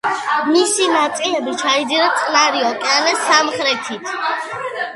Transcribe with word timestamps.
მისი 0.53 0.87
ნაწილები 0.93 1.53
ჩაიძირა 1.59 2.07
წყნარი 2.21 2.65
ოკეანის 2.73 3.23
სამხრეთით. 3.29 4.13